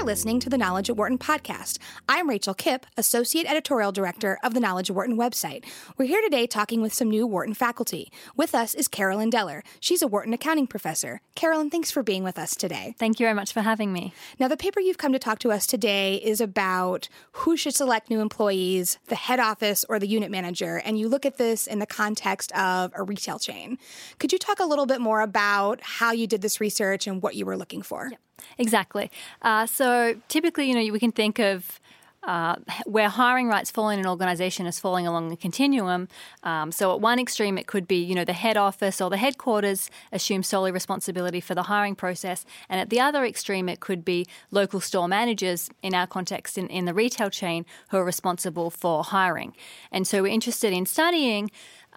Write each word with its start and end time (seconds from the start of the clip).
You're 0.00 0.06
listening 0.06 0.40
to 0.40 0.48
the 0.48 0.56
Knowledge 0.56 0.88
at 0.88 0.96
Wharton 0.96 1.18
podcast. 1.18 1.76
I'm 2.08 2.26
Rachel 2.26 2.54
Kipp, 2.54 2.86
Associate 2.96 3.44
Editorial 3.44 3.92
Director 3.92 4.38
of 4.42 4.54
the 4.54 4.60
Knowledge 4.60 4.88
at 4.88 4.96
Wharton 4.96 5.18
website. 5.18 5.66
We're 5.98 6.06
here 6.06 6.22
today 6.22 6.46
talking 6.46 6.80
with 6.80 6.94
some 6.94 7.10
new 7.10 7.26
Wharton 7.26 7.52
faculty. 7.52 8.10
With 8.34 8.54
us 8.54 8.72
is 8.72 8.88
Carolyn 8.88 9.30
Deller. 9.30 9.60
She's 9.78 10.00
a 10.00 10.06
Wharton 10.06 10.32
accounting 10.32 10.66
professor. 10.66 11.20
Carolyn, 11.34 11.68
thanks 11.68 11.90
for 11.90 12.02
being 12.02 12.24
with 12.24 12.38
us 12.38 12.56
today. 12.56 12.94
Thank 12.98 13.20
you 13.20 13.26
very 13.26 13.34
much 13.34 13.52
for 13.52 13.60
having 13.60 13.92
me. 13.92 14.14
Now, 14.38 14.48
the 14.48 14.56
paper 14.56 14.80
you've 14.80 14.96
come 14.96 15.12
to 15.12 15.18
talk 15.18 15.38
to 15.40 15.52
us 15.52 15.66
today 15.66 16.14
is 16.14 16.40
about 16.40 17.10
who 17.32 17.54
should 17.54 17.74
select 17.74 18.08
new 18.08 18.22
employees, 18.22 18.98
the 19.08 19.16
head 19.16 19.38
office 19.38 19.84
or 19.86 19.98
the 19.98 20.08
unit 20.08 20.30
manager, 20.30 20.78
and 20.78 20.98
you 20.98 21.10
look 21.10 21.26
at 21.26 21.36
this 21.36 21.66
in 21.66 21.78
the 21.78 21.84
context 21.84 22.52
of 22.52 22.90
a 22.96 23.02
retail 23.02 23.38
chain. 23.38 23.76
Could 24.18 24.32
you 24.32 24.38
talk 24.38 24.60
a 24.60 24.64
little 24.66 24.86
bit 24.86 25.02
more 25.02 25.20
about 25.20 25.82
how 25.82 26.12
you 26.12 26.26
did 26.26 26.40
this 26.40 26.58
research 26.58 27.06
and 27.06 27.20
what 27.20 27.34
you 27.34 27.44
were 27.44 27.58
looking 27.58 27.82
for? 27.82 28.08
Yep. 28.10 28.20
Exactly. 28.58 29.10
Uh, 29.42 29.66
so 29.66 30.16
typically, 30.28 30.68
you 30.68 30.74
know, 30.74 30.92
we 30.92 30.98
can 30.98 31.12
think 31.12 31.38
of 31.38 31.80
uh, 32.22 32.56
where 32.84 33.08
hiring 33.08 33.48
rights 33.48 33.70
fall 33.70 33.88
in 33.88 33.98
an 33.98 34.06
organization 34.06 34.66
as 34.66 34.78
falling 34.78 35.06
along 35.06 35.30
the 35.30 35.36
continuum. 35.36 36.08
Um, 36.42 36.70
so 36.70 36.92
at 36.92 37.00
one 37.00 37.18
extreme, 37.18 37.56
it 37.56 37.66
could 37.66 37.88
be, 37.88 37.96
you 37.96 38.14
know, 38.14 38.24
the 38.24 38.34
head 38.34 38.56
office 38.56 39.00
or 39.00 39.08
the 39.08 39.16
headquarters 39.16 39.90
assume 40.12 40.42
solely 40.42 40.70
responsibility 40.70 41.40
for 41.40 41.54
the 41.54 41.64
hiring 41.64 41.94
process. 41.94 42.44
And 42.68 42.80
at 42.80 42.90
the 42.90 43.00
other 43.00 43.24
extreme, 43.24 43.68
it 43.68 43.80
could 43.80 44.04
be 44.04 44.26
local 44.50 44.80
store 44.80 45.08
managers, 45.08 45.70
in 45.82 45.94
our 45.94 46.06
context, 46.06 46.58
in, 46.58 46.68
in 46.68 46.84
the 46.84 46.94
retail 46.94 47.30
chain, 47.30 47.64
who 47.88 47.96
are 47.96 48.04
responsible 48.04 48.70
for 48.70 49.02
hiring. 49.02 49.54
And 49.90 50.06
so 50.06 50.22
we're 50.22 50.28
interested 50.28 50.72
in 50.74 50.84
studying 50.84 51.50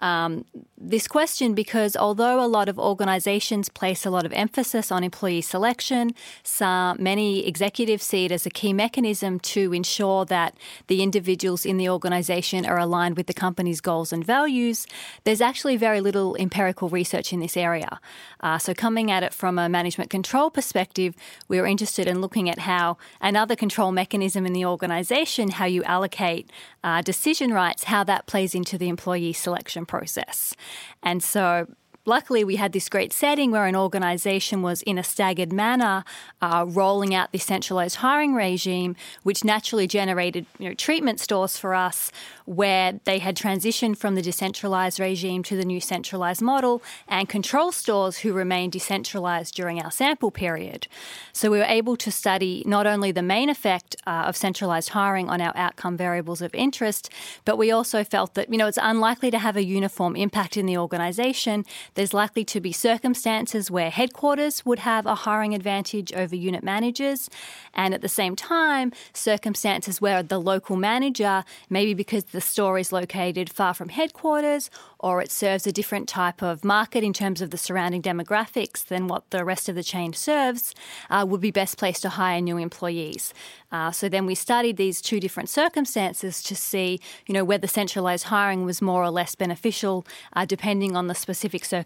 um, 0.04 0.44
this 0.76 1.08
question 1.08 1.54
because 1.54 1.96
although 1.96 2.44
a 2.44 2.46
lot 2.46 2.68
of 2.68 2.78
organizations 2.78 3.70
place 3.70 4.04
a 4.04 4.10
lot 4.10 4.26
of 4.26 4.32
emphasis 4.34 4.92
on 4.92 5.02
employee 5.02 5.40
selection, 5.40 6.14
some, 6.42 7.02
many 7.02 7.46
executives 7.46 8.04
see 8.04 8.26
it 8.26 8.32
as 8.32 8.44
a 8.44 8.50
key 8.50 8.74
mechanism 8.74 9.40
to 9.40 9.72
ensure 9.72 10.26
that 10.26 10.54
the 10.88 11.02
individuals 11.02 11.64
in 11.64 11.78
the 11.78 11.88
organization 11.88 12.66
are 12.66 12.78
aligned 12.78 13.16
with 13.16 13.28
the 13.28 13.32
company's 13.32 13.80
goals 13.80 14.12
and 14.12 14.26
values, 14.26 14.86
there's 15.24 15.40
actually 15.40 15.78
very 15.78 16.02
little 16.02 16.36
empirical 16.36 16.90
research 16.90 17.32
in 17.32 17.40
this 17.40 17.56
area. 17.56 17.98
Uh, 18.40 18.58
so, 18.58 18.74
coming 18.74 19.10
at 19.10 19.22
it 19.22 19.32
from 19.32 19.58
a 19.58 19.70
management 19.70 20.10
control 20.10 20.50
perspective, 20.50 21.14
we 21.48 21.58
are 21.58 21.66
interested 21.66 22.06
in 22.06 22.20
looking 22.20 22.50
at 22.50 22.58
how 22.58 22.98
another 23.22 23.56
control 23.56 23.90
mechanism 23.90 24.44
in 24.44 24.52
the 24.52 24.66
organization, 24.66 25.48
how 25.52 25.64
you 25.64 25.82
allocate 25.84 26.50
uh, 26.82 27.00
decision 27.00 27.54
rights, 27.54 27.84
how 27.84 28.04
that 28.04 28.26
plays 28.26 28.54
into 28.54 28.76
the 28.76 28.90
employee 28.90 29.32
selection 29.32 29.86
process. 29.94 30.54
And 31.02 31.22
so 31.22 31.66
luckily, 32.06 32.44
we 32.44 32.56
had 32.56 32.72
this 32.72 32.88
great 32.88 33.12
setting 33.12 33.50
where 33.50 33.66
an 33.66 33.76
organisation 33.76 34.62
was 34.62 34.82
in 34.82 34.98
a 34.98 35.04
staggered 35.04 35.52
manner 35.52 36.04
uh, 36.40 36.64
rolling 36.68 37.14
out 37.14 37.32
this 37.32 37.44
centralised 37.44 37.96
hiring 37.96 38.34
regime, 38.34 38.96
which 39.22 39.44
naturally 39.44 39.86
generated 39.86 40.46
you 40.58 40.68
know, 40.68 40.74
treatment 40.74 41.20
stores 41.20 41.56
for 41.56 41.74
us 41.74 42.10
where 42.44 43.00
they 43.04 43.18
had 43.18 43.36
transitioned 43.36 43.96
from 43.96 44.14
the 44.14 44.22
decentralised 44.22 45.00
regime 45.00 45.42
to 45.42 45.56
the 45.56 45.64
new 45.64 45.80
centralised 45.80 46.42
model, 46.42 46.82
and 47.08 47.28
control 47.28 47.72
stores 47.72 48.18
who 48.18 48.32
remained 48.32 48.72
decentralised 48.72 49.52
during 49.52 49.80
our 49.80 49.90
sample 49.90 50.30
period. 50.30 50.86
So 51.32 51.50
we 51.50 51.58
were 51.58 51.64
able 51.64 51.96
to 51.96 52.10
study 52.10 52.62
not 52.66 52.86
only 52.86 53.12
the 53.12 53.22
main 53.22 53.48
effect 53.48 53.96
uh, 54.06 54.24
of 54.26 54.36
centralised 54.36 54.90
hiring 54.90 55.30
on 55.30 55.40
our 55.40 55.56
outcome 55.56 55.96
variables 55.96 56.42
of 56.42 56.54
interest, 56.54 57.10
but 57.44 57.56
we 57.56 57.70
also 57.70 58.04
felt 58.04 58.34
that 58.34 58.50
you 58.50 58.58
know 58.58 58.66
it's 58.66 58.78
unlikely 58.80 59.30
to 59.30 59.38
have 59.38 59.56
a 59.56 59.64
uniform 59.64 60.16
impact 60.16 60.56
in 60.56 60.66
the 60.66 60.76
organisation 60.76 61.64
there's 61.94 62.12
likely 62.12 62.44
to 62.44 62.60
be 62.60 62.72
circumstances 62.72 63.70
where 63.70 63.90
headquarters 63.90 64.64
would 64.66 64.80
have 64.80 65.06
a 65.06 65.14
hiring 65.14 65.54
advantage 65.54 66.12
over 66.12 66.34
unit 66.34 66.64
managers, 66.64 67.30
and 67.72 67.94
at 67.94 68.00
the 68.00 68.08
same 68.08 68.34
time, 68.34 68.92
circumstances 69.12 70.00
where 70.00 70.22
the 70.22 70.40
local 70.40 70.76
manager, 70.76 71.44
maybe 71.70 71.94
because 71.94 72.24
the 72.24 72.40
store 72.40 72.78
is 72.78 72.92
located 72.92 73.52
far 73.52 73.74
from 73.74 73.88
headquarters 73.88 74.70
or 74.98 75.20
it 75.20 75.30
serves 75.30 75.66
a 75.66 75.72
different 75.72 76.08
type 76.08 76.42
of 76.42 76.64
market 76.64 77.04
in 77.04 77.12
terms 77.12 77.42
of 77.42 77.50
the 77.50 77.58
surrounding 77.58 78.00
demographics 78.00 78.84
than 78.84 79.06
what 79.06 79.28
the 79.30 79.44
rest 79.44 79.68
of 79.68 79.74
the 79.74 79.82
chain 79.82 80.12
serves, 80.12 80.74
uh, 81.10 81.24
would 81.28 81.42
be 81.42 81.50
best 81.50 81.76
placed 81.76 82.02
to 82.02 82.08
hire 82.08 82.40
new 82.40 82.56
employees. 82.56 83.34
Uh, 83.70 83.90
so 83.90 84.08
then 84.08 84.24
we 84.24 84.34
studied 84.34 84.76
these 84.76 85.02
two 85.02 85.20
different 85.20 85.48
circumstances 85.48 86.42
to 86.42 86.54
see, 86.56 86.98
you 87.26 87.34
know, 87.34 87.44
whether 87.44 87.66
centralised 87.66 88.24
hiring 88.24 88.64
was 88.64 88.80
more 88.80 89.02
or 89.02 89.10
less 89.10 89.34
beneficial, 89.34 90.06
uh, 90.32 90.44
depending 90.44 90.96
on 90.96 91.06
the 91.06 91.14
specific 91.14 91.64
circumstances 91.64 91.83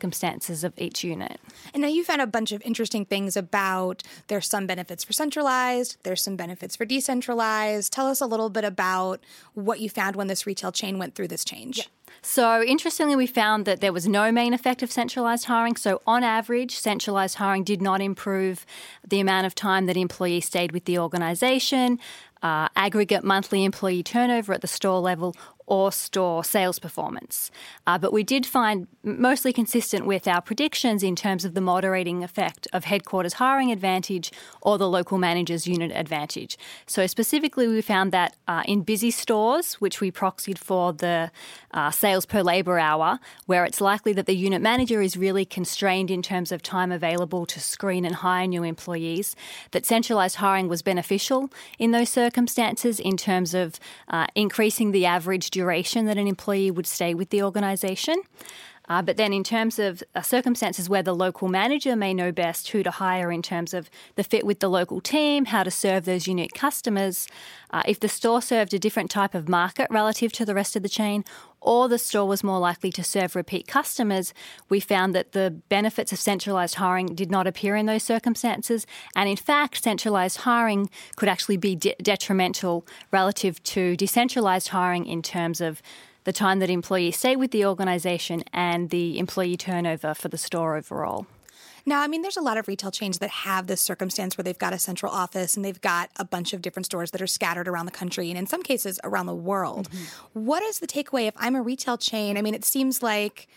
of 0.64 0.72
each 0.78 1.04
unit. 1.04 1.40
And 1.72 1.82
now 1.82 1.88
you 1.88 2.04
found 2.04 2.20
a 2.20 2.26
bunch 2.26 2.52
of 2.52 2.62
interesting 2.62 3.04
things 3.04 3.36
about 3.36 4.02
there's 4.28 4.48
some 4.48 4.66
benefits 4.66 5.04
for 5.04 5.12
centralized, 5.12 5.96
there's 6.02 6.22
some 6.22 6.36
benefits 6.36 6.76
for 6.76 6.84
decentralized. 6.84 7.92
Tell 7.92 8.06
us 8.06 8.20
a 8.20 8.26
little 8.26 8.50
bit 8.50 8.64
about 8.64 9.20
what 9.54 9.80
you 9.80 9.90
found 9.90 10.16
when 10.16 10.26
this 10.26 10.46
retail 10.46 10.72
chain 10.72 10.98
went 10.98 11.14
through 11.14 11.28
this 11.28 11.44
change. 11.44 11.78
Yeah. 11.78 11.84
So, 12.22 12.62
interestingly, 12.62 13.16
we 13.16 13.26
found 13.26 13.64
that 13.66 13.80
there 13.80 13.92
was 13.92 14.08
no 14.08 14.32
main 14.32 14.52
effect 14.52 14.82
of 14.82 14.90
centralised 14.90 15.44
hiring. 15.44 15.76
So, 15.76 16.02
on 16.06 16.24
average, 16.24 16.74
centralised 16.76 17.36
hiring 17.36 17.64
did 17.64 17.80
not 17.80 18.00
improve 18.00 18.66
the 19.06 19.20
amount 19.20 19.46
of 19.46 19.54
time 19.54 19.86
that 19.86 19.96
employees 19.96 20.46
stayed 20.46 20.72
with 20.72 20.84
the 20.84 20.98
organisation. 20.98 21.98
Uh, 22.42 22.68
aggregate 22.76 23.24
monthly 23.24 23.64
employee 23.64 24.02
turnover 24.02 24.52
at 24.52 24.60
the 24.60 24.68
store 24.68 25.00
level 25.00 25.34
or 25.68 25.92
store 25.92 26.42
sales 26.42 26.78
performance. 26.78 27.50
Uh, 27.86 27.98
but 27.98 28.12
we 28.12 28.24
did 28.24 28.46
find 28.46 28.88
mostly 29.02 29.52
consistent 29.52 30.06
with 30.06 30.26
our 30.26 30.40
predictions 30.40 31.02
in 31.02 31.14
terms 31.14 31.44
of 31.44 31.52
the 31.54 31.60
moderating 31.60 32.24
effect 32.24 32.66
of 32.72 32.84
headquarters 32.84 33.34
hiring 33.34 33.70
advantage 33.70 34.32
or 34.62 34.78
the 34.78 34.88
local 34.88 35.18
manager's 35.18 35.66
unit 35.66 35.92
advantage. 35.94 36.56
So, 36.86 37.06
specifically, 37.06 37.68
we 37.68 37.82
found 37.82 38.12
that 38.12 38.34
uh, 38.48 38.62
in 38.66 38.80
busy 38.80 39.10
stores, 39.10 39.74
which 39.74 40.00
we 40.00 40.10
proxied 40.10 40.58
for 40.58 40.92
the 40.94 41.30
uh, 41.78 41.92
sales 41.92 42.26
per 42.26 42.42
labour 42.42 42.76
hour, 42.76 43.20
where 43.46 43.64
it's 43.64 43.80
likely 43.80 44.12
that 44.12 44.26
the 44.26 44.34
unit 44.34 44.60
manager 44.60 45.00
is 45.00 45.16
really 45.16 45.44
constrained 45.44 46.10
in 46.10 46.22
terms 46.22 46.50
of 46.50 46.60
time 46.60 46.90
available 46.90 47.46
to 47.46 47.60
screen 47.60 48.04
and 48.04 48.16
hire 48.16 48.48
new 48.48 48.64
employees, 48.64 49.36
that 49.70 49.86
centralised 49.86 50.36
hiring 50.36 50.66
was 50.66 50.82
beneficial 50.82 51.48
in 51.78 51.92
those 51.92 52.08
circumstances 52.08 52.98
in 52.98 53.16
terms 53.16 53.54
of 53.54 53.78
uh, 54.08 54.26
increasing 54.34 54.90
the 54.90 55.06
average 55.06 55.50
duration 55.50 56.06
that 56.06 56.18
an 56.18 56.26
employee 56.26 56.72
would 56.72 56.86
stay 56.86 57.14
with 57.14 57.30
the 57.30 57.40
organisation. 57.40 58.16
Uh, 58.88 59.02
but 59.02 59.16
then, 59.16 59.32
in 59.32 59.44
terms 59.44 59.78
of 59.78 60.02
uh, 60.14 60.22
circumstances 60.22 60.88
where 60.88 61.02
the 61.02 61.14
local 61.14 61.46
manager 61.46 61.94
may 61.94 62.14
know 62.14 62.32
best 62.32 62.68
who 62.70 62.82
to 62.82 62.90
hire 62.90 63.30
in 63.30 63.42
terms 63.42 63.74
of 63.74 63.90
the 64.14 64.24
fit 64.24 64.46
with 64.46 64.60
the 64.60 64.68
local 64.68 65.00
team, 65.00 65.44
how 65.44 65.62
to 65.62 65.70
serve 65.70 66.06
those 66.06 66.26
unique 66.26 66.54
customers, 66.54 67.28
uh, 67.70 67.82
if 67.86 68.00
the 68.00 68.08
store 68.08 68.40
served 68.40 68.72
a 68.72 68.78
different 68.78 69.10
type 69.10 69.34
of 69.34 69.48
market 69.48 69.86
relative 69.90 70.32
to 70.32 70.44
the 70.44 70.54
rest 70.54 70.74
of 70.74 70.82
the 70.82 70.88
chain, 70.88 71.22
or 71.60 71.88
the 71.88 71.98
store 71.98 72.26
was 72.26 72.44
more 72.44 72.58
likely 72.58 72.92
to 72.92 73.02
serve 73.02 73.34
repeat 73.34 73.66
customers, 73.66 74.32
we 74.68 74.80
found 74.80 75.14
that 75.14 75.32
the 75.32 75.50
benefits 75.68 76.12
of 76.12 76.18
centralised 76.18 76.76
hiring 76.76 77.14
did 77.14 77.30
not 77.30 77.46
appear 77.46 77.76
in 77.76 77.86
those 77.86 78.02
circumstances. 78.02 78.86
And 79.16 79.28
in 79.28 79.36
fact, 79.36 79.82
centralised 79.82 80.38
hiring 80.38 80.90
could 81.16 81.28
actually 81.28 81.56
be 81.56 81.74
de- 81.74 81.96
detrimental 82.00 82.86
relative 83.10 83.62
to 83.64 83.96
decentralised 83.96 84.68
hiring 84.68 85.06
in 85.06 85.22
terms 85.22 85.60
of 85.60 85.82
the 86.24 86.32
time 86.32 86.58
that 86.58 86.68
employees 86.68 87.16
stay 87.16 87.36
with 87.36 87.52
the 87.52 87.64
organisation, 87.64 88.44
and 88.52 88.90
the 88.90 89.18
employee 89.18 89.56
turnover 89.56 90.12
for 90.12 90.28
the 90.28 90.36
store 90.36 90.76
overall. 90.76 91.26
Now, 91.88 92.02
I 92.02 92.06
mean, 92.06 92.20
there's 92.20 92.36
a 92.36 92.42
lot 92.42 92.58
of 92.58 92.68
retail 92.68 92.90
chains 92.90 93.18
that 93.18 93.30
have 93.30 93.66
this 93.66 93.80
circumstance 93.80 94.36
where 94.36 94.42
they've 94.42 94.58
got 94.58 94.74
a 94.74 94.78
central 94.78 95.10
office 95.10 95.56
and 95.56 95.64
they've 95.64 95.80
got 95.80 96.10
a 96.16 96.24
bunch 96.24 96.52
of 96.52 96.60
different 96.60 96.84
stores 96.84 97.12
that 97.12 97.22
are 97.22 97.26
scattered 97.26 97.66
around 97.66 97.86
the 97.86 97.92
country 97.92 98.28
and 98.28 98.38
in 98.38 98.46
some 98.46 98.62
cases 98.62 99.00
around 99.04 99.24
the 99.24 99.34
world. 99.34 99.88
Mm-hmm. 99.88 100.44
What 100.44 100.62
is 100.62 100.80
the 100.80 100.86
takeaway 100.86 101.26
if 101.28 101.34
I'm 101.38 101.56
a 101.56 101.62
retail 101.62 101.96
chain? 101.96 102.36
I 102.36 102.42
mean, 102.42 102.54
it 102.54 102.66
seems 102.66 103.02
like 103.02 103.48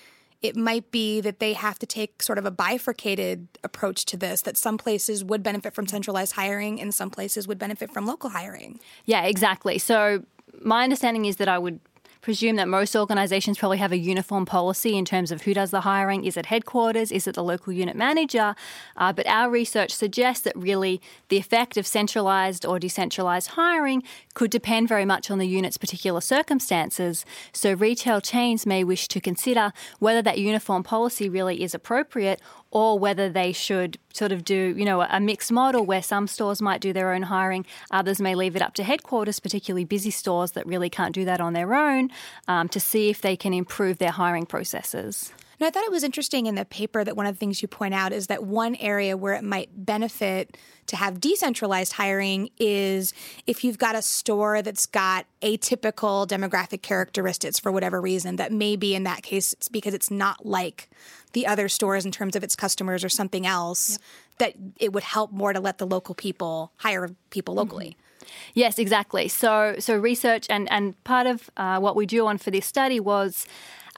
it 0.41 0.55
might 0.55 0.91
be 0.91 1.19
that 1.19 1.39
they 1.39 1.51
have 1.51 1.77
to 1.79 1.85
take 1.85 2.23
sort 2.23 2.37
of 2.37 2.45
a 2.45 2.51
bifurcated 2.51 3.49
approach 3.65 4.05
to 4.05 4.17
this, 4.17 4.41
that 4.43 4.55
some 4.55 4.77
places 4.77 5.25
would 5.25 5.43
benefit 5.43 5.73
from 5.73 5.85
centralized 5.85 6.33
hiring 6.33 6.79
and 6.79 6.93
some 6.93 7.09
places 7.09 7.49
would 7.49 7.59
benefit 7.59 7.91
from 7.91 8.07
local 8.07 8.29
hiring. 8.29 8.79
Yeah, 9.03 9.23
exactly. 9.23 9.77
So, 9.77 10.23
my 10.63 10.83
understanding 10.83 11.25
is 11.25 11.35
that 11.37 11.47
I 11.49 11.57
would 11.57 11.79
presume 12.21 12.55
that 12.55 12.67
most 12.67 12.95
organisations 12.95 13.57
probably 13.57 13.79
have 13.79 13.91
a 13.91 13.97
uniform 13.97 14.45
policy 14.45 14.97
in 14.97 15.05
terms 15.05 15.31
of 15.31 15.41
who 15.41 15.53
does 15.53 15.71
the 15.71 15.81
hiring. 15.81 16.23
Is 16.23 16.37
it 16.37 16.45
headquarters? 16.47 17.11
Is 17.11 17.27
it 17.27 17.35
the 17.35 17.43
local 17.43 17.73
unit 17.73 17.95
manager? 17.95 18.55
Uh, 18.95 19.11
but 19.11 19.27
our 19.27 19.49
research 19.49 19.91
suggests 19.91 20.43
that 20.43 20.55
really 20.55 21.01
the 21.29 21.37
effect 21.37 21.77
of 21.77 21.87
centralised 21.87 22.65
or 22.65 22.79
decentralised 22.79 23.47
hiring 23.47 24.03
could 24.33 24.51
depend 24.51 24.87
very 24.87 25.05
much 25.05 25.31
on 25.31 25.39
the 25.39 25.47
unit's 25.47 25.77
particular 25.77 26.21
circumstances. 26.21 27.25
So 27.53 27.73
retail 27.73 28.21
chains 28.21 28.65
may 28.65 28.83
wish 28.83 29.07
to 29.09 29.19
consider 29.19 29.73
whether 29.99 30.21
that 30.21 30.37
uniform 30.37 30.83
policy 30.83 31.27
really 31.27 31.63
is 31.63 31.73
appropriate 31.73 32.41
or 32.71 32.97
whether 32.97 33.29
they 33.29 33.51
should 33.51 33.97
sort 34.13 34.31
of 34.31 34.43
do, 34.43 34.73
you 34.77 34.85
know, 34.85 35.01
a 35.01 35.19
mixed 35.19 35.51
model 35.51 35.85
where 35.85 36.01
some 36.01 36.25
stores 36.25 36.61
might 36.61 36.81
do 36.81 36.93
their 36.93 37.13
own 37.13 37.23
hiring, 37.23 37.65
others 37.91 38.21
may 38.21 38.33
leave 38.33 38.55
it 38.55 38.61
up 38.61 38.73
to 38.73 38.83
headquarters, 38.83 39.39
particularly 39.39 39.83
busy 39.83 40.11
stores 40.11 40.51
that 40.51 40.65
really 40.65 40.89
can't 40.89 41.13
do 41.13 41.25
that 41.25 41.41
on 41.41 41.53
their 41.53 41.75
own, 41.75 42.09
um, 42.47 42.69
to 42.69 42.79
see 42.79 43.09
if 43.09 43.21
they 43.21 43.35
can 43.35 43.53
improve 43.53 43.97
their 43.97 44.11
hiring 44.11 44.45
processes. 44.45 45.33
Now, 45.61 45.67
I 45.67 45.69
thought 45.69 45.83
it 45.83 45.91
was 45.91 46.03
interesting 46.03 46.47
in 46.47 46.55
the 46.55 46.65
paper 46.65 47.03
that 47.03 47.15
one 47.15 47.27
of 47.27 47.35
the 47.35 47.39
things 47.39 47.61
you 47.61 47.67
point 47.67 47.93
out 47.93 48.11
is 48.11 48.25
that 48.27 48.43
one 48.43 48.73
area 48.77 49.15
where 49.15 49.35
it 49.35 49.43
might 49.43 49.69
benefit 49.85 50.57
to 50.87 50.95
have 50.95 51.21
decentralized 51.21 51.93
hiring 51.93 52.49
is 52.57 53.13
if 53.45 53.63
you've 53.63 53.77
got 53.77 53.93
a 53.93 54.01
store 54.01 54.63
that's 54.63 54.87
got 54.87 55.27
atypical 55.43 56.27
demographic 56.27 56.81
characteristics 56.81 57.59
for 57.59 57.71
whatever 57.71 58.01
reason, 58.01 58.37
that 58.37 58.51
maybe 58.51 58.95
in 58.95 59.03
that 59.03 59.21
case 59.21 59.53
it's 59.53 59.69
because 59.69 59.93
it's 59.93 60.09
not 60.09 60.47
like 60.47 60.89
the 61.33 61.45
other 61.45 61.69
stores 61.69 62.07
in 62.07 62.11
terms 62.11 62.35
of 62.35 62.43
its 62.43 62.55
customers 62.55 63.03
or 63.03 63.09
something 63.09 63.45
else, 63.45 63.91
yep. 63.91 63.99
that 64.39 64.53
it 64.79 64.91
would 64.93 65.03
help 65.03 65.31
more 65.31 65.53
to 65.53 65.59
let 65.59 65.77
the 65.77 65.85
local 65.85 66.15
people 66.15 66.71
hire 66.77 67.11
people 67.29 67.53
locally. 67.53 67.95
Mm-hmm. 68.19 68.31
Yes, 68.55 68.79
exactly. 68.79 69.27
So, 69.27 69.75
so 69.77 69.95
research 69.95 70.47
and 70.49 70.71
and 70.71 71.01
part 71.03 71.27
of 71.27 71.51
uh, 71.55 71.79
what 71.79 71.95
we 71.95 72.07
drew 72.07 72.25
on 72.25 72.39
for 72.39 72.49
this 72.49 72.65
study 72.65 72.99
was 72.99 73.45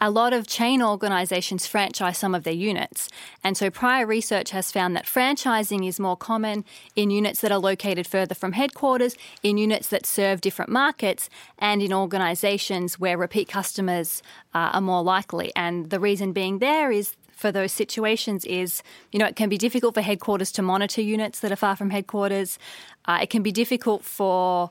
a 0.03 0.09
lot 0.09 0.33
of 0.33 0.45
chain 0.45 0.81
organizations 0.81 1.65
franchise 1.65 2.17
some 2.17 2.35
of 2.35 2.43
their 2.43 2.53
units. 2.53 3.07
And 3.41 3.55
so 3.55 3.69
prior 3.69 4.05
research 4.05 4.49
has 4.51 4.69
found 4.69 4.97
that 4.97 5.05
franchising 5.05 5.87
is 5.87 5.97
more 5.97 6.17
common 6.17 6.65
in 6.93 7.09
units 7.09 7.39
that 7.39 7.53
are 7.53 7.57
located 7.57 8.05
further 8.05 8.35
from 8.35 8.51
headquarters, 8.51 9.15
in 9.43 9.57
units 9.57 9.87
that 9.87 10.05
serve 10.05 10.41
different 10.41 10.71
markets, 10.71 11.29
and 11.57 11.81
in 11.81 11.93
organizations 11.93 12.99
where 12.99 13.17
repeat 13.17 13.47
customers 13.47 14.21
uh, 14.53 14.71
are 14.73 14.81
more 14.81 15.03
likely. 15.03 15.53
And 15.55 15.89
the 15.89 16.01
reason 16.01 16.33
being 16.33 16.59
there 16.59 16.91
is 16.91 17.15
for 17.31 17.51
those 17.51 17.71
situations 17.71 18.43
is, 18.45 18.83
you 19.13 19.19
know, 19.19 19.25
it 19.25 19.37
can 19.37 19.47
be 19.47 19.57
difficult 19.57 19.93
for 19.93 20.01
headquarters 20.01 20.51
to 20.51 20.61
monitor 20.61 21.01
units 21.01 21.39
that 21.39 21.51
are 21.51 21.55
far 21.55 21.77
from 21.77 21.91
headquarters. 21.91 22.59
Uh, 23.05 23.19
it 23.21 23.29
can 23.29 23.41
be 23.41 23.51
difficult 23.53 24.03
for 24.03 24.69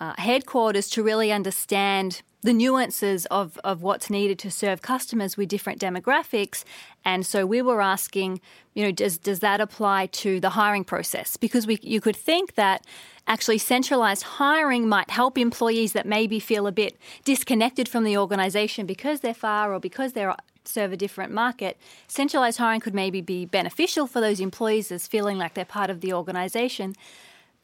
uh, 0.00 0.14
headquarters 0.18 0.88
to 0.90 1.02
really 1.02 1.32
understand 1.32 2.22
the 2.42 2.52
nuances 2.52 3.24
of, 3.26 3.58
of 3.64 3.82
what's 3.82 4.10
needed 4.10 4.38
to 4.38 4.50
serve 4.50 4.82
customers 4.82 5.36
with 5.36 5.48
different 5.48 5.80
demographics. 5.80 6.62
And 7.02 7.24
so 7.24 7.46
we 7.46 7.62
were 7.62 7.80
asking, 7.80 8.40
you 8.74 8.84
know, 8.84 8.92
does, 8.92 9.16
does 9.16 9.40
that 9.40 9.62
apply 9.62 10.06
to 10.06 10.40
the 10.40 10.50
hiring 10.50 10.84
process? 10.84 11.38
Because 11.38 11.66
we, 11.66 11.78
you 11.80 12.02
could 12.02 12.16
think 12.16 12.54
that 12.56 12.84
actually 13.26 13.56
centralized 13.56 14.24
hiring 14.24 14.86
might 14.86 15.08
help 15.08 15.38
employees 15.38 15.94
that 15.94 16.04
maybe 16.04 16.38
feel 16.38 16.66
a 16.66 16.72
bit 16.72 16.98
disconnected 17.24 17.88
from 17.88 18.04
the 18.04 18.18
organization 18.18 18.84
because 18.84 19.20
they're 19.20 19.32
far 19.32 19.72
or 19.72 19.80
because 19.80 20.12
they're 20.12 20.36
serve 20.66 20.92
a 20.92 20.96
different 20.96 21.32
market, 21.32 21.76
centralized 22.08 22.58
hiring 22.58 22.80
could 22.80 22.94
maybe 22.94 23.20
be 23.20 23.44
beneficial 23.44 24.06
for 24.06 24.20
those 24.20 24.40
employees 24.40 24.90
as 24.90 25.06
feeling 25.06 25.38
like 25.38 25.54
they're 25.54 25.64
part 25.64 25.90
of 25.90 26.00
the 26.00 26.12
organization. 26.12 26.94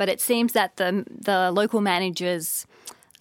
But 0.00 0.08
it 0.08 0.18
seems 0.18 0.54
that 0.54 0.78
the 0.78 1.04
the 1.10 1.50
local 1.50 1.82
managers 1.82 2.66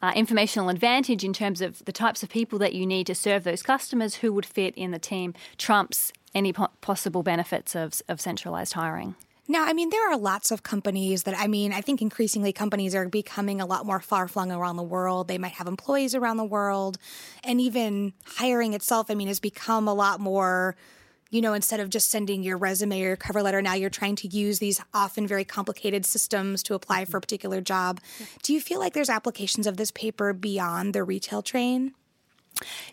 uh, 0.02 0.14
informational 0.16 0.70
advantage 0.70 1.26
in 1.26 1.34
terms 1.34 1.60
of 1.60 1.84
the 1.84 1.92
types 1.92 2.24
of 2.24 2.30
people 2.30 2.58
that 2.60 2.74
you 2.74 2.86
need 2.86 3.06
to 3.08 3.16
serve 3.16 3.44
those 3.44 3.62
customers 3.62 4.16
who 4.16 4.31
would 4.31 4.46
fit 4.46 4.74
in 4.76 4.92
the 4.92 4.98
team 4.98 5.34
trumps 5.58 6.14
any 6.34 6.54
po- 6.54 6.70
possible 6.80 7.22
benefits 7.22 7.76
of, 7.76 8.02
of 8.08 8.22
centralized 8.22 8.72
hiring. 8.76 9.16
Now, 9.46 9.66
I 9.66 9.74
mean, 9.74 9.90
there 9.90 10.10
are 10.10 10.18
lots 10.18 10.52
of 10.52 10.64
companies 10.64 11.24
that, 11.24 11.38
I 11.38 11.48
mean, 11.48 11.74
I 11.74 11.81
think 11.81 12.02
increasingly 12.02 12.54
companies 12.54 12.96
are 12.96 13.10
becoming 13.10 13.60
a 13.60 13.66
lot 13.66 13.86
more 13.86 14.00
far 14.00 14.30
flung 14.30 14.50
around 14.50 14.78
the 14.78 14.84
world. 14.84 15.28
They 15.28 15.38
might 15.38 15.54
have 15.60 15.68
employees 15.68 16.16
around 16.16 16.38
the 16.38 16.46
world. 16.46 16.98
And 17.44 17.60
even 17.60 18.14
hiring 18.25 18.74
itself, 18.74 19.12
I 19.12 19.16
mean, 19.16 19.28
has 19.28 19.42
become 19.42 19.86
a 19.90 19.94
lot 19.94 20.22
more 20.22 20.78
you 21.30 21.42
know, 21.42 21.54
instead 21.54 21.80
of 21.80 21.90
just 21.90 22.10
sending 22.10 22.44
your 22.44 22.58
resume 22.58 23.02
or 23.02 23.08
your 23.08 23.16
cover 23.16 23.42
letter, 23.42 23.62
now 23.62 23.74
you're 23.74 23.90
trying 23.90 24.16
to 24.18 24.28
use 24.28 24.60
these 24.60 24.81
often 24.94 25.28
very 25.28 25.46
complicated 25.46 26.06
systems 26.06 26.64
to 26.64 26.74
apply 26.74 27.06
for 27.06 27.18
a 27.18 27.20
mm-hmm. 27.20 27.22
particular 27.22 27.62
job. 27.62 28.00
Do 28.42 28.54
you 28.54 28.62
feel 28.62 28.80
like 28.80 28.94
there's 28.94 29.10
applications 29.10 29.68
of 29.68 29.78
this 29.78 29.92
paper 29.92 30.34
beyond 30.34 30.94
the 30.94 31.04
retail 31.04 31.42
train? 31.42 31.94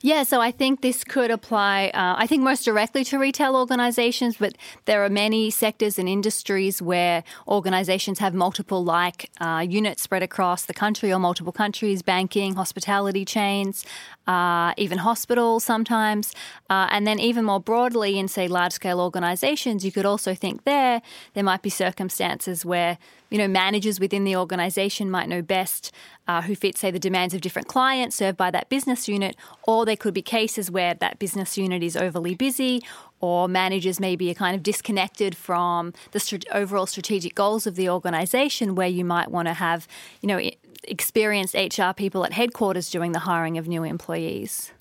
Yeah, 0.02 0.22
so 0.22 0.40
I 0.40 0.50
think 0.50 0.80
this 0.80 1.02
could 1.02 1.30
apply, 1.30 1.90
uh, 1.92 2.14
I 2.16 2.26
think 2.26 2.42
most 2.42 2.64
directly 2.64 3.02
to 3.04 3.18
retail 3.18 3.56
organizations, 3.56 4.36
but 4.36 4.56
there 4.84 5.04
are 5.04 5.08
many 5.08 5.50
sectors 5.50 5.98
and 5.98 6.08
industries 6.08 6.80
where 6.80 7.24
organizations 7.48 8.18
have 8.20 8.34
multiple 8.34 8.84
like 8.84 9.30
uh, 9.40 9.64
units 9.68 10.02
spread 10.02 10.22
across 10.22 10.66
the 10.66 10.74
country 10.74 11.12
or 11.12 11.18
multiple 11.18 11.52
countries, 11.52 12.02
banking, 12.02 12.54
hospitality 12.54 13.24
chains, 13.24 13.84
uh, 14.26 14.72
even 14.76 14.98
hospitals 14.98 15.64
sometimes. 15.64 16.32
Uh, 16.70 16.88
and 16.90 17.06
then, 17.06 17.18
even 17.18 17.44
more 17.44 17.60
broadly, 17.60 18.18
in 18.18 18.28
say 18.28 18.46
large 18.48 18.72
scale 18.72 19.00
organizations, 19.00 19.84
you 19.84 19.92
could 19.92 20.06
also 20.06 20.34
think 20.34 20.64
there, 20.64 21.02
there 21.34 21.44
might 21.44 21.62
be 21.62 21.70
circumstances 21.70 22.64
where 22.64 22.98
you 23.30 23.38
know, 23.38 23.48
managers 23.48 23.98
within 23.98 24.24
the 24.24 24.36
organization 24.36 25.10
might 25.10 25.28
know 25.28 25.42
best 25.42 25.92
uh, 26.28 26.42
who 26.42 26.54
fit, 26.54 26.76
say, 26.76 26.90
the 26.90 26.98
demands 26.98 27.34
of 27.34 27.40
different 27.40 27.68
clients 27.68 28.16
served 28.16 28.36
by 28.36 28.50
that 28.50 28.68
business 28.68 29.08
unit, 29.08 29.36
or 29.66 29.84
there 29.84 29.96
could 29.96 30.14
be 30.14 30.22
cases 30.22 30.70
where 30.70 30.94
that 30.94 31.18
business 31.18 31.56
unit 31.56 31.82
is 31.82 31.96
overly 31.96 32.34
busy, 32.34 32.82
or 33.20 33.48
managers 33.48 34.00
maybe 34.00 34.30
are 34.30 34.34
kind 34.34 34.56
of 34.56 34.62
disconnected 34.62 35.36
from 35.36 35.92
the 36.12 36.20
st- 36.20 36.46
overall 36.52 36.86
strategic 36.86 37.34
goals 37.34 37.66
of 37.66 37.76
the 37.76 37.88
organization, 37.88 38.74
where 38.74 38.88
you 38.88 39.04
might 39.04 39.30
want 39.30 39.48
to 39.48 39.54
have, 39.54 39.86
you 40.20 40.26
know, 40.26 40.40
experienced 40.84 41.54
HR 41.54 41.92
people 41.94 42.24
at 42.24 42.32
headquarters 42.32 42.90
doing 42.90 43.12
the 43.12 43.20
hiring 43.20 43.58
of 43.58 43.66
new 43.66 43.84
employees. 43.84 44.72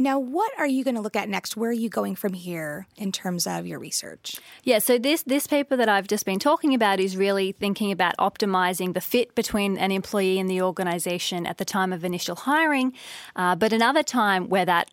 Now, 0.00 0.20
what 0.20 0.52
are 0.58 0.66
you 0.66 0.84
going 0.84 0.94
to 0.94 1.00
look 1.00 1.16
at 1.16 1.28
next? 1.28 1.56
Where 1.56 1.70
are 1.70 1.72
you 1.72 1.88
going 1.88 2.14
from 2.14 2.32
here 2.32 2.86
in 2.96 3.10
terms 3.10 3.48
of 3.48 3.66
your 3.66 3.80
research? 3.80 4.36
Yeah, 4.62 4.78
so 4.78 4.96
this 4.96 5.24
this 5.24 5.48
paper 5.48 5.76
that 5.76 5.88
I've 5.88 6.06
just 6.06 6.24
been 6.24 6.38
talking 6.38 6.72
about 6.72 7.00
is 7.00 7.16
really 7.16 7.50
thinking 7.50 7.90
about 7.90 8.16
optimizing 8.16 8.94
the 8.94 9.00
fit 9.00 9.34
between 9.34 9.76
an 9.76 9.90
employee 9.90 10.38
and 10.38 10.48
the 10.48 10.62
organization 10.62 11.46
at 11.46 11.58
the 11.58 11.64
time 11.64 11.92
of 11.92 12.04
initial 12.04 12.36
hiring, 12.36 12.92
uh, 13.34 13.56
but 13.56 13.72
another 13.72 14.04
time 14.04 14.48
where 14.48 14.64
that 14.64 14.88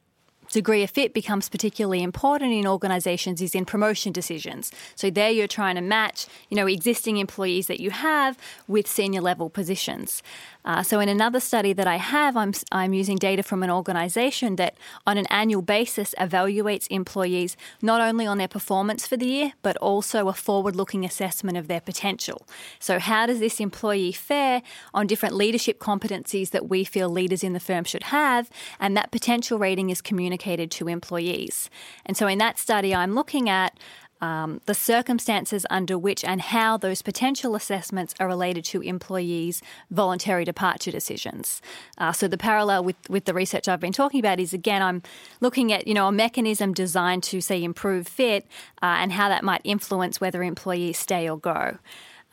degree 0.52 0.84
of 0.84 0.90
fit 0.90 1.13
becomes 1.13 1.50
particularly 1.50 2.04
important 2.04 2.54
in 2.54 2.68
organizations 2.68 3.42
is 3.42 3.56
in 3.56 3.66
promotion 3.66 4.12
decisions. 4.12 4.72
So 4.96 5.10
there 5.10 5.30
you're 5.30 5.48
trying 5.48 5.75
to 5.75 5.81
match, 5.81 6.28
you 6.50 6.58
know, 6.58 6.68
existing 6.68 7.18
employees 7.18 7.68
that 7.68 7.80
you 7.80 7.92
have 7.92 8.38
with 8.68 8.88
senior 8.88 9.22
level 9.22 9.50
positions. 9.50 10.24
Uh, 10.66 10.82
so 10.82 11.00
in 11.00 11.08
another 11.08 11.40
study 11.40 11.74
that 11.74 11.86
I 11.86 11.98
have, 11.98 12.36
I'm, 12.36 12.54
I'm 12.72 12.94
using 12.94 13.18
data 13.18 13.44
from 13.44 13.62
an 13.62 13.70
organization 13.70 14.56
that 14.56 14.78
on 15.06 15.18
an 15.18 15.28
annual 15.28 15.62
basis 15.62 16.16
evaluates 16.20 16.88
employees 16.90 17.56
not 17.84 18.02
only 18.02 18.26
on 18.26 18.40
their 18.40 18.48
performance 18.48 19.06
for 19.06 19.16
the 19.16 19.28
year, 19.28 19.54
but 19.62 19.78
also 19.78 20.28
a 20.28 20.34
forward 20.34 20.76
looking 20.76 21.06
assessment 21.06 21.56
of 21.56 21.68
their 21.68 21.82
potential. 21.82 22.48
So 22.80 22.98
how 22.98 23.28
does 23.28 23.40
this 23.40 23.60
employee 23.60 24.12
fare 24.12 24.64
on 24.94 25.06
different 25.06 25.36
leadership 25.36 25.80
competencies 25.80 26.50
that 26.50 26.68
we 26.68 26.84
feel 26.84 27.10
leaders 27.10 27.44
in 27.44 27.54
the 27.54 27.60
firm 27.60 27.84
should 27.84 28.04
have? 28.04 28.50
And 28.80 28.98
that 28.98 29.12
potential 29.12 29.60
rating 29.60 29.92
is 29.92 30.01
communicated 30.01 30.72
to 30.72 30.88
employees. 30.88 31.70
And 32.08 32.18
so 32.18 32.25
in 32.25 32.39
that 32.39 32.58
study, 32.58 32.96
I'm 32.96 33.13
looking 33.13 33.50
at 33.50 33.78
um, 34.22 34.62
the 34.65 34.74
circumstances 34.74 35.65
under 35.69 35.98
which 35.98 36.24
and 36.24 36.41
how 36.41 36.77
those 36.77 37.01
potential 37.01 37.55
assessments 37.55 38.13
are 38.19 38.27
related 38.27 38.65
to 38.65 38.81
employees' 38.81 39.62
voluntary 39.91 40.45
departure 40.45 40.91
decisions. 40.91 41.62
Uh, 41.98 42.12
so 42.12 42.27
the 42.27 42.38
parallel 42.38 42.84
with, 42.84 42.95
with 43.10 43.25
the 43.25 43.34
research 43.34 43.67
I've 43.67 43.79
been 43.79 43.93
talking 43.93 44.19
about 44.19 44.39
is 44.39 44.53
again, 44.53 44.81
I'm 44.81 45.03
looking 45.41 45.72
at 45.74 45.88
you 45.88 45.93
know 45.93 46.07
a 46.07 46.12
mechanism 46.12 46.74
designed 46.74 47.24
to 47.24 47.41
say 47.41 47.63
improve 47.63 48.07
fit 48.07 48.45
uh, 48.81 48.98
and 49.00 49.12
how 49.12 49.29
that 49.29 49.43
might 49.43 49.62
influence 49.63 50.22
whether 50.22 50.43
employees 50.43 50.98
stay 50.98 51.29
or 51.29 51.38
go. 51.38 51.77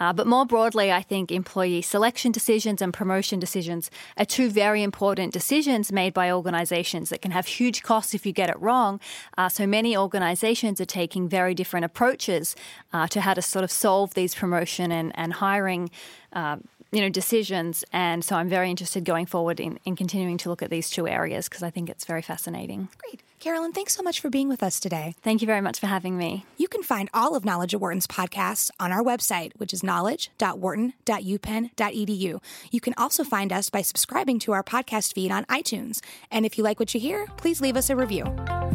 Uh, 0.03 0.13
but 0.13 0.27
more 0.27 0.45
broadly, 0.45 0.91
I 0.91 1.01
think 1.01 1.31
employee 1.31 1.81
selection 1.81 2.33
decisions 2.33 2.83
and 2.83 2.93
promotion 2.93 3.39
decisions 3.39 3.89
are 4.17 4.25
two 4.25 4.51
very 4.51 4.83
important 4.83 5.33
decisions 5.33 5.93
made 5.93 6.13
by 6.13 6.33
organizations 6.33 7.11
that 7.11 7.23
can 7.23 7.31
have 7.31 7.47
huge 7.47 7.85
costs 7.85 8.13
if 8.13 8.27
you 8.27 8.33
get 8.33 8.51
it 8.51 8.61
wrong. 8.61 8.99
Uh, 9.39 9.49
so 9.49 9.65
many 9.65 9.97
organizations 9.97 10.81
are 10.81 10.87
taking 10.87 11.29
very 11.29 11.55
different 11.55 11.85
approaches 11.85 12.57
uh, 12.93 13.07
to 13.07 13.21
how 13.21 13.33
to 13.33 13.41
sort 13.41 13.63
of 13.63 13.71
solve 13.71 14.15
these 14.15 14.35
promotion 14.35 14.91
and, 14.91 15.13
and 15.15 15.35
hiring 15.35 15.89
uh, 16.33 16.57
you 16.93 17.01
know 17.01 17.09
decisions. 17.09 17.85
And 17.93 18.25
so 18.25 18.37
i'm 18.37 18.49
very 18.49 18.71
interested 18.71 19.05
going 19.05 19.27
forward 19.27 19.59
in, 19.59 19.81
in 19.85 19.97
continuing 19.97 20.39
to 20.39 20.49
look 20.49 20.63
at 20.63 20.71
these 20.71 20.89
two 20.91 21.09
areas 21.09 21.49
because 21.49 21.65
i 21.65 21.71
think 21.71 21.91
it's 21.91 22.05
very 22.05 22.23
fascinating. 22.23 22.87
Great. 22.99 23.23
Carolyn 23.41 23.73
thanks 23.73 23.97
so 23.97 24.05
much 24.05 24.21
for 24.21 24.31
being 24.31 24.49
with 24.49 24.63
us 24.63 24.79
today. 24.79 25.17
Thank 25.23 25.41
you 25.41 25.47
very 25.47 25.61
much 25.61 25.81
for 25.81 25.89
having 25.89 26.17
me. 26.17 26.47
You 26.57 26.69
can 26.69 26.85
find 26.85 27.11
all 27.13 27.35
of 27.35 27.45
knowledge 27.45 27.75
at 27.75 27.81
wharton's 27.81 28.07
podcasts 28.07 28.71
on 28.79 28.93
our 28.93 29.03
website 29.03 29.51
which 29.57 29.73
is 29.73 29.83
knowledge.wharton.upenn.edu 29.83 32.41
you 32.71 32.81
can 32.81 32.95
also 32.97 33.25
find 33.25 33.53
us 33.53 33.69
by 33.71 33.83
subscribing 33.83 34.39
to 34.41 34.53
our 34.53 34.63
podcast 34.63 35.15
feed 35.15 35.33
on 35.33 35.45
itunes. 35.47 36.01
And 36.31 36.47
if 36.47 36.59
you 36.59 36.65
like 36.65 36.79
what 36.79 36.95
you 36.95 37.01
hear 37.01 37.27
please 37.37 37.61
leave 37.61 37.77
us 37.77 37.91
a 37.91 37.97
review. 37.97 38.25